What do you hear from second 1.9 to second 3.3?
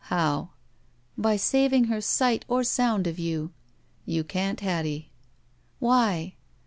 sight or sotmd of